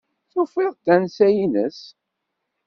[0.31, 1.79] Tufiḍ-d tansa-ines?